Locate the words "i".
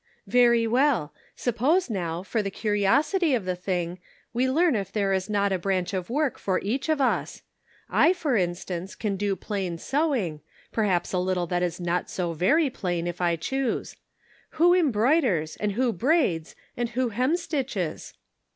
7.87-8.11, 13.21-13.35